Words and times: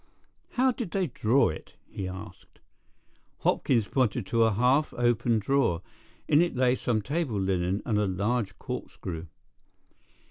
"How 0.53 0.71
did 0.71 0.89
they 0.89 1.05
draw 1.05 1.49
it?" 1.49 1.73
he 1.87 2.07
asked. 2.07 2.57
Hopkins 3.41 3.87
pointed 3.87 4.25
to 4.25 4.45
a 4.45 4.51
half 4.53 4.95
opened 4.95 5.43
drawer. 5.43 5.83
In 6.27 6.41
it 6.41 6.55
lay 6.55 6.73
some 6.73 7.03
table 7.03 7.39
linen 7.39 7.83
and 7.85 7.99
a 7.99 8.07
large 8.07 8.57
corkscrew. 8.57 9.27